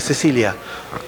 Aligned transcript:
Cecilia, 0.00 0.54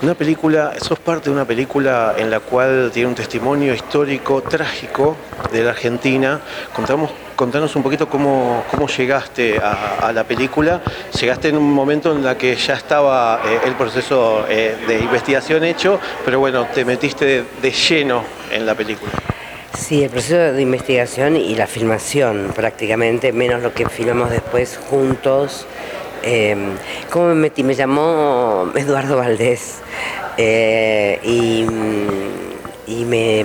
una 0.03 0.15
película, 0.15 0.75
sos 0.81 0.99
parte 0.99 1.31
de 1.31 1.35
una 1.35 1.45
película 1.45 2.15
en 2.19 2.31
la 2.31 2.41
cual 2.41 2.91
tiene 2.93 3.09
un 3.09 3.15
testimonio 3.15 3.75
histórico 3.75 4.43
trágico 4.43 5.17
de 5.51 5.65
la 5.65 5.71
Argentina. 5.71 6.41
Contamos, 6.75 7.11
contanos 7.35 7.75
un 7.77 7.83
poquito 7.83 8.09
cómo, 8.09 8.63
cómo 8.71 8.87
llegaste 8.87 9.59
a, 9.59 10.13
la 10.13 10.25
película. 10.25 10.83
Llegaste 11.19 11.49
en 11.49 11.57
un 11.57 11.73
momento 11.73 12.13
en 12.13 12.23
la 12.23 12.37
que 12.37 12.55
ya 12.57 12.75
estaba 12.75 13.41
eh, 13.45 13.61
el 13.65 13.75
proceso 13.75 14.45
eh, 14.49 14.77
de 14.87 14.99
investigación 14.99 15.65
hecho, 15.65 15.99
pero 16.25 16.39
bueno, 16.39 16.67
te 16.73 16.85
metiste 16.85 17.45
de 17.63 17.71
lleno 17.71 18.23
en 18.53 18.67
la 18.67 18.75
película. 18.75 19.13
Sí, 19.77 20.05
el 20.05 20.11
proceso 20.11 20.53
de 20.53 20.63
investigación 20.63 21.37
y 21.37 21.57
la 21.57 21.67
filmación 21.67 22.53
prácticamente, 22.55 23.33
menos 23.33 23.63
lo 23.63 23.73
que 23.73 23.89
filmamos 23.89 24.31
después 24.31 24.79
juntos. 24.89 25.67
Eh, 26.27 26.57
¿Cómo 27.11 27.27
me 27.27 27.35
metí? 27.35 27.63
Me 27.63 27.75
llamó 27.75 28.73
Eduardo 28.75 29.19
Valdés 29.19 29.81
eh, 30.39 31.21
y, 31.23 31.67
me, 33.05 33.45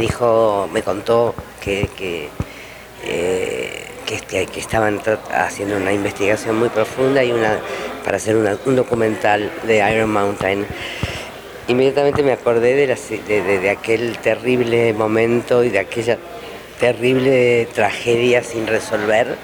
dijo, 0.00 0.66
me 0.72 0.82
contó 0.82 1.34
que, 1.60 1.90
que, 1.94 2.30
eh, 3.04 3.84
este, 4.10 4.46
que, 4.46 4.60
estaban 4.60 4.98
haciendo 5.30 5.76
una 5.76 5.92
investigación 5.92 6.58
muy 6.58 6.70
profunda 6.70 7.22
y 7.22 7.32
una 7.32 7.58
para 8.02 8.16
hacer 8.16 8.34
un 8.34 8.76
documental 8.76 9.52
de 9.64 9.92
Iron 9.92 10.10
Mountain. 10.10 10.66
Inmediatamente 11.68 12.22
me 12.22 12.32
acordé 12.32 12.76
de, 12.76 13.60
de 13.60 13.70
aquel 13.70 14.16
terrible 14.18 14.94
momento 14.94 15.62
y 15.62 15.68
de 15.68 15.80
aquella 15.80 16.16
terrible 16.80 17.68
tragedia 17.74 18.42
sin 18.42 18.66
resolver 18.66 19.36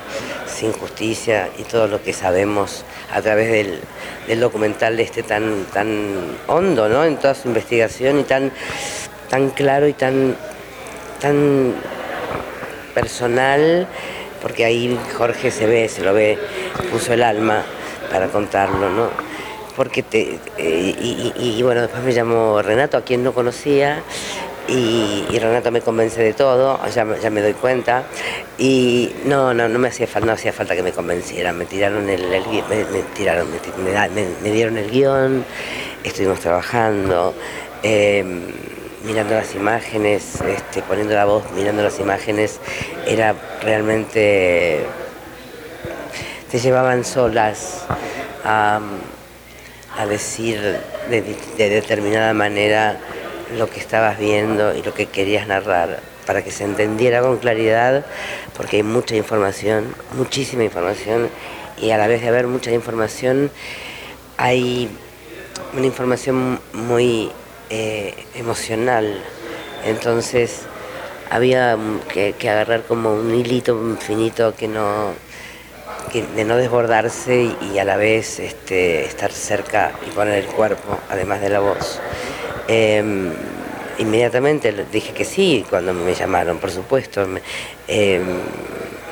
injusticia 0.66 1.48
y 1.58 1.62
todo 1.64 1.86
lo 1.86 2.02
que 2.02 2.12
sabemos 2.12 2.84
a 3.12 3.20
través 3.20 3.50
del, 3.50 4.40
documental 4.40 4.96
de 4.96 5.02
este 5.02 5.22
tan, 5.22 5.64
tan 5.72 6.36
hondo, 6.46 6.88
¿no? 6.88 7.04
En 7.04 7.16
toda 7.16 7.34
su 7.34 7.48
investigación 7.48 8.20
y 8.20 8.24
tan, 8.24 8.52
tan 9.28 9.50
claro 9.50 9.86
y 9.86 9.92
tan, 9.92 10.36
tan 11.20 11.74
personal, 12.94 13.86
porque 14.40 14.64
ahí 14.64 14.98
Jorge 15.16 15.50
se 15.50 15.66
ve, 15.66 15.88
se 15.88 16.02
lo 16.02 16.14
ve, 16.14 16.38
puso 16.90 17.12
el 17.12 17.22
alma 17.22 17.64
para 18.10 18.28
contarlo, 18.28 18.90
¿no? 18.90 19.10
Porque 19.76 20.02
te, 20.02 20.38
eh, 20.58 20.94
y, 21.00 21.32
y, 21.36 21.62
bueno, 21.62 21.80
después 21.80 22.02
me 22.02 22.12
llamó 22.12 22.60
Renato, 22.60 22.98
a 22.98 23.02
quien 23.02 23.24
no 23.24 23.32
conocía, 23.32 24.02
y, 24.68 25.38
Renato 25.38 25.70
me 25.70 25.80
convence 25.80 26.22
de 26.22 26.32
todo, 26.32 26.78
ya, 26.88 27.06
ya, 27.20 27.30
me 27.30 27.40
doy 27.40 27.54
cuenta. 27.54 28.04
Y 28.58 29.12
no, 29.24 29.52
no, 29.54 29.68
no 29.68 29.78
me 29.78 29.88
hacía 29.88 30.06
falta, 30.06 30.26
no 30.26 30.32
hacía 30.32 30.52
falta 30.52 30.76
que 30.76 30.82
me 30.82 30.92
convencieran, 30.92 31.56
me 31.58 31.64
tiraron 31.64 32.08
el, 32.08 32.28
me, 32.28 33.02
tiraron, 33.14 33.48
me, 33.52 34.50
dieron 34.50 34.78
el 34.78 34.90
guion, 34.90 35.44
estuvimos 36.04 36.40
trabajando, 36.40 37.34
em, 37.82 38.42
mirando 39.04 39.34
las 39.34 39.54
imágenes, 39.54 40.40
este, 40.40 40.82
poniendo 40.82 41.14
la 41.14 41.24
voz, 41.24 41.44
mirando 41.56 41.82
las 41.82 41.98
imágenes, 41.98 42.60
era 43.06 43.34
realmente 43.62 44.80
te 46.50 46.58
llevaban 46.58 47.04
solas 47.04 47.84
a, 48.44 48.80
decir 50.08 50.58
de 51.08 51.68
determinada 51.68 52.34
manera 52.34 52.98
lo 53.56 53.68
que 53.68 53.80
estabas 53.80 54.18
viendo 54.18 54.74
y 54.74 54.82
lo 54.82 54.94
que 54.94 55.06
querías 55.06 55.46
narrar, 55.46 56.00
para 56.26 56.42
que 56.42 56.50
se 56.50 56.64
entendiera 56.64 57.20
con 57.20 57.38
claridad, 57.38 58.04
porque 58.56 58.76
hay 58.76 58.82
mucha 58.82 59.16
información, 59.16 59.94
muchísima 60.16 60.64
información, 60.64 61.28
y 61.76 61.90
a 61.90 61.98
la 61.98 62.06
vez 62.06 62.22
de 62.22 62.28
haber 62.28 62.46
mucha 62.46 62.70
información, 62.70 63.50
hay 64.36 64.88
una 65.76 65.86
información 65.86 66.60
muy 66.72 67.30
eh, 67.70 68.14
emocional. 68.34 69.22
Entonces 69.84 70.62
había 71.30 71.78
que, 72.12 72.34
agarrar 72.48 72.82
como 72.82 73.14
un 73.14 73.34
hilito 73.34 73.72
infinito 73.72 74.54
que 74.54 74.68
no 74.68 75.14
de 76.12 76.44
no 76.44 76.56
desbordarse 76.56 77.54
y, 77.72 77.78
a 77.78 77.84
la 77.84 77.96
vez 77.96 78.38
este, 78.38 79.06
estar 79.06 79.32
cerca 79.32 79.92
y 80.06 80.10
poner 80.10 80.44
el 80.44 80.46
cuerpo, 80.46 80.98
además 81.08 81.40
de 81.40 81.48
la 81.48 81.60
voz. 81.60 82.00
Em, 82.68 83.32
inmediatamente 83.98 84.74
dije 84.90 85.12
que 85.12 85.24
sí 85.24 85.64
cuando 85.68 85.92
me 85.92 86.14
llamaron, 86.14 86.58
por 86.58 86.70
supuesto. 86.70 87.26
Em, 87.88 88.22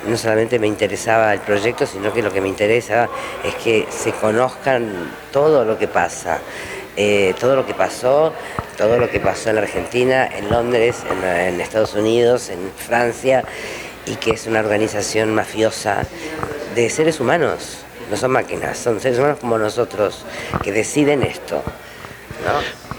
no 0.07 0.17
solamente 0.17 0.59
me 0.59 0.67
interesaba 0.67 1.33
el 1.33 1.41
proyecto, 1.41 1.87
sino 1.87 2.13
que 2.13 2.23
lo 2.23 2.33
que 2.33 2.41
me 2.41 2.49
interesa 2.49 3.09
es 3.45 3.55
que 3.57 3.87
se 3.91 4.13
conozcan 4.13 5.13
todo 5.33 5.65
lo 5.65 5.79
que 5.79 5.89
pasa, 5.89 6.39
eh, 6.97 7.35
todo 7.39 7.57
lo 7.57 7.67
que 7.67 7.75
pasó, 7.75 8.33
todo 8.77 8.99
lo 8.99 9.11
que 9.11 9.21
pasó 9.21 9.51
en 9.51 9.57
la 9.57 9.63
Argentina, 9.63 10.27
en 10.27 10.49
Londres, 10.49 11.03
en, 11.11 11.61
Estados 11.61 11.95
Unidos, 11.95 12.49
en 12.49 12.71
Francia, 12.75 13.45
y 14.07 14.17
que 14.17 14.31
es 14.31 14.47
una 14.47 14.61
organización 14.61 15.35
mafiosa 15.35 16.07
de 16.75 16.89
seres 16.89 17.21
humanos, 17.21 17.81
no 18.11 18.17
son 18.17 18.31
máquinas, 18.33 18.79
son 18.79 19.01
seres 19.01 19.19
humanos 19.19 19.39
como 19.39 19.59
nosotros 19.59 20.25
que 20.63 20.73
deciden 20.73 21.23
esto. 21.23 21.63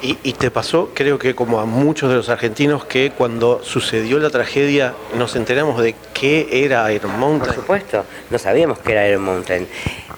Y, 0.04 0.34
te 0.34 0.50
pasó, 0.50 0.90
creo 0.96 1.20
que 1.20 1.36
como 1.36 1.60
a 1.60 1.66
muchos 1.66 2.10
de 2.10 2.16
los 2.16 2.30
argentinos, 2.30 2.86
que 2.86 3.12
cuando 3.16 3.64
sucedió 3.64 4.18
la 4.18 4.32
tragedia 4.32 4.96
nos 5.16 5.36
enteramos 5.36 5.80
de 5.80 5.94
qué 6.14 6.66
era 6.66 6.92
Iron 6.92 7.20
Mountain. 7.20 7.54
Por 7.54 7.56
supuesto, 7.56 8.06
no 8.32 8.40
sabíamos 8.40 8.80
qué 8.80 8.94
era 8.94 9.08
Iron 9.08 9.24
Mountain. 9.24 9.68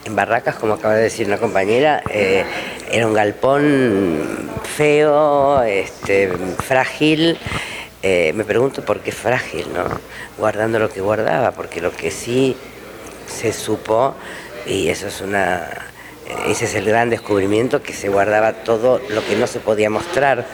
En 0.05 0.15
Barracas, 0.15 0.55
como 0.55 0.73
acaba 0.75 0.95
de 0.95 1.03
decir 1.03 1.27
una 1.27 1.37
compañera, 1.37 2.01
eh, 2.09 2.45
era 2.89 3.07
un 3.07 3.13
galpón 3.13 4.49
feo, 4.63 5.61
este, 5.63 6.29
frágil. 6.65 7.37
Eh, 8.01 8.31
me 8.35 8.45
pregunto 8.45 8.85
por 8.85 9.01
qué 9.01 9.11
frágil, 9.11 9.65
¿no? 9.73 9.83
Guardando 10.37 10.79
lo 10.79 10.89
que 10.89 11.01
guardaba, 11.01 11.51
porque 11.51 11.81
lo 11.81 11.91
que 11.91 12.09
sí 12.09 12.55
se 13.27 13.51
supo, 13.51 14.15
y 14.65 14.87
eso 14.87 15.07
es 15.07 15.19
una 15.19 15.92
ese 16.47 16.65
es 16.65 16.75
el 16.75 16.85
gran 16.85 17.09
descubrimiento 17.09 17.81
que 17.81 17.93
se 17.93 18.09
guardaba 18.09 18.53
todo 18.53 18.99
lo 19.09 19.25
que 19.25 19.35
no 19.35 19.47
se 19.47 19.59
podía 19.59 19.89
mostrar 19.89 20.45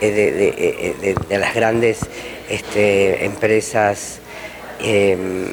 eh, 0.00 0.94
eh, 1.02 1.14
de, 1.28 1.38
las 1.38 1.54
grandes 1.54 2.00
este, 2.48 3.24
empresas 3.24 4.20
em, 4.80 5.46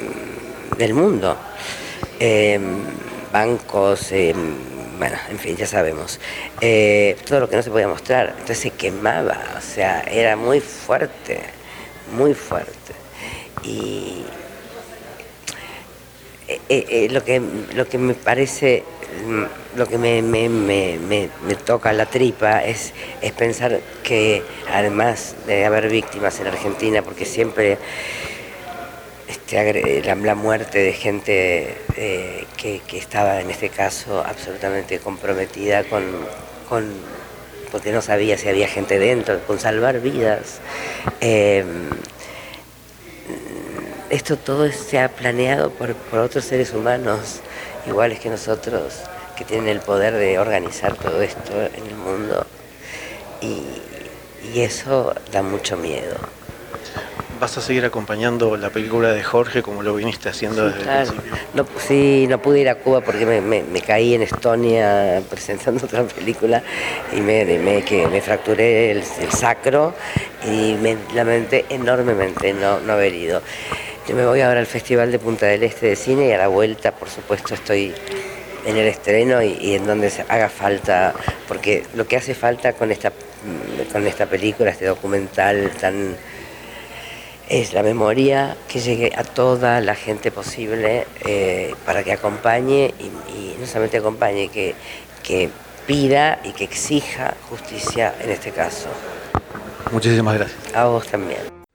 del 0.76 0.94
mundo. 0.94 1.36
Em, 2.18 2.62
bancos, 3.32 4.10
em, 4.12 4.54
bueno, 4.98 5.16
en 5.30 5.38
fin, 5.38 5.56
ya 5.56 5.66
sabemos. 5.66 6.18
Eh, 6.60 7.16
todo 7.26 7.40
lo 7.40 7.48
que 7.48 7.56
no 7.56 7.62
se 7.62 7.70
podía 7.70 7.88
mostrar. 7.88 8.30
Entonces 8.30 8.58
se 8.58 8.70
quemaba, 8.70 9.38
o 9.56 9.60
sea, 9.60 10.00
era 10.02 10.36
muy 10.36 10.60
fuerte, 10.60 11.40
muy 12.16 12.34
fuerte. 12.34 12.94
Lo, 17.10 17.24
que, 17.24 17.42
lo 17.74 17.88
que 17.88 17.98
me 17.98 18.14
parece 18.14 18.84
lo 19.76 19.86
que 19.86 19.98
me, 19.98 20.22
me, 20.22 21.28
toca 21.64 21.92
la 21.92 22.06
tripa 22.06 22.64
es, 22.64 22.92
es 23.20 23.32
pensar 23.32 23.80
que 24.02 24.42
además 24.72 25.34
de 25.46 25.64
haber 25.64 25.88
víctimas 25.88 26.40
en 26.40 26.48
Argentina, 26.48 27.02
porque 27.02 27.24
siempre 27.24 27.78
este, 29.28 30.02
la, 30.02 30.34
muerte 30.34 30.78
de 30.78 30.92
gente 30.92 31.76
eh, 31.96 32.44
que, 32.56 32.80
estaba 32.92 33.40
en 33.40 33.50
este 33.50 33.68
caso 33.68 34.24
absolutamente 34.24 34.98
comprometida 34.98 35.84
con, 35.84 36.02
porque 37.70 37.92
no 37.92 38.02
sabía 38.02 38.38
si 38.38 38.48
había 38.48 38.68
gente 38.68 38.98
dentro, 38.98 39.40
con 39.46 39.58
salvar 39.58 40.00
vidas. 40.00 40.60
Esto 44.10 44.38
todo 44.38 44.70
se 44.72 44.98
ha 44.98 45.10
planeado 45.10 45.70
por, 45.70 45.94
por 45.94 46.20
otros 46.20 46.44
seres 46.44 46.72
humanos 46.72 47.40
iguales 47.86 48.20
que 48.20 48.30
nosotros, 48.30 48.94
que 49.36 49.44
tienen 49.44 49.68
el 49.68 49.80
poder 49.80 50.14
de 50.14 50.38
organizar 50.38 50.94
todo 50.94 51.20
esto 51.20 51.52
en 51.52 51.86
el 51.86 51.94
mundo. 51.94 52.46
Y, 53.40 53.62
eso 54.54 55.14
da 55.30 55.42
mucho 55.42 55.76
miedo. 55.76 56.16
¿Vas 57.38 57.56
a 57.58 57.60
seguir 57.60 57.84
acompañando 57.84 58.56
la 58.56 58.70
película 58.70 59.12
de 59.12 59.22
Jorge 59.22 59.62
como 59.62 59.82
lo 59.82 59.94
viniste 59.94 60.28
haciendo 60.28 60.68
desde 60.68 60.80
el 60.80 61.06
principio? 61.06 61.32
No, 61.54 61.66
sí, 61.86 62.26
no 62.28 62.40
pude 62.40 62.60
ir 62.60 62.68
a 62.68 62.76
Cuba 62.76 63.00
porque 63.02 63.24
me, 63.24 63.80
caí 63.82 64.14
en 64.14 64.22
Estonia 64.22 65.22
presentando 65.30 65.84
otra 65.84 66.02
película 66.04 66.62
y 67.12 67.20
me, 67.20 67.84
que 67.84 68.08
me 68.08 68.20
fracturé 68.20 68.90
el, 68.90 69.04
sacro 69.04 69.94
y 70.44 70.74
me 70.74 70.96
lamenté 71.14 71.66
enormemente 71.68 72.52
no, 72.54 72.80
no 72.80 72.94
haber 72.94 73.14
ido. 73.14 73.42
Yo 74.08 74.14
me 74.14 74.24
voy 74.24 74.40
ahora 74.40 74.60
al 74.60 74.66
Festival 74.66 75.12
de 75.12 75.18
Punta 75.18 75.44
del 75.44 75.62
Este 75.62 75.88
de 75.88 75.96
Cine 75.96 76.28
y 76.28 76.32
a 76.32 76.38
la 76.38 76.48
vuelta, 76.48 76.92
por 76.92 77.10
supuesto, 77.10 77.52
estoy 77.52 77.92
en 78.64 78.76
el 78.78 78.86
estreno 78.86 79.42
y, 79.42 79.74
en 79.74 79.86
donde 79.86 80.08
se 80.08 80.24
haga 80.30 80.48
falta, 80.48 81.12
porque 81.46 81.84
lo 81.94 82.08
que 82.08 82.16
hace 82.16 82.34
falta 82.34 82.72
con 82.72 82.90
esta, 82.90 83.12
con 83.92 84.06
esta 84.06 84.24
película, 84.24 84.70
este 84.70 84.86
documental 84.86 85.70
tan 85.78 86.16
es 87.50 87.74
la 87.74 87.82
memoria 87.82 88.56
que 88.66 88.80
llegue 88.80 89.12
a 89.14 89.24
toda 89.24 89.82
la 89.82 89.94
gente 89.94 90.30
posible 90.30 91.06
eh, 91.26 91.74
para 91.84 92.02
que 92.02 92.12
acompañe 92.12 92.94
y, 92.98 93.56
no 93.60 93.66
solamente 93.66 93.98
acompañe, 93.98 94.48
que, 94.48 94.74
que 95.22 95.50
pida 95.86 96.40
y 96.44 96.52
que 96.52 96.64
exija 96.64 97.34
justicia 97.50 98.14
en 98.22 98.30
este 98.30 98.52
caso. 98.52 98.88
Muchísimas 99.92 100.34
gracias. 100.34 100.74
A 100.74 100.86
vos 100.86 101.06
también. 101.06 101.57